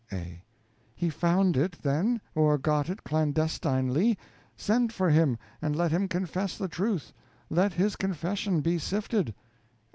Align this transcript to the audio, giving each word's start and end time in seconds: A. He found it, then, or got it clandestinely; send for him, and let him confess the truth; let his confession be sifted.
A. 0.11 0.43
He 0.95 1.11
found 1.11 1.55
it, 1.55 1.73
then, 1.83 2.21
or 2.33 2.57
got 2.57 2.89
it 2.89 3.03
clandestinely; 3.03 4.17
send 4.57 4.91
for 4.91 5.11
him, 5.11 5.37
and 5.61 5.75
let 5.75 5.91
him 5.91 6.07
confess 6.07 6.57
the 6.57 6.67
truth; 6.67 7.13
let 7.51 7.73
his 7.73 7.95
confession 7.95 8.61
be 8.61 8.79
sifted. 8.79 9.35